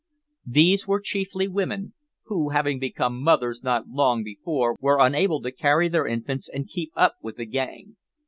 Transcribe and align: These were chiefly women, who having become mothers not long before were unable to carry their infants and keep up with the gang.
These 0.47 0.87
were 0.87 0.99
chiefly 0.99 1.47
women, 1.47 1.93
who 2.23 2.49
having 2.49 2.79
become 2.79 3.21
mothers 3.21 3.61
not 3.61 3.87
long 3.87 4.23
before 4.23 4.75
were 4.79 4.97
unable 4.99 5.43
to 5.43 5.51
carry 5.51 5.89
their 5.89 6.07
infants 6.07 6.49
and 6.49 6.67
keep 6.67 6.91
up 6.95 7.17
with 7.21 7.35
the 7.35 7.45
gang. 7.45 7.97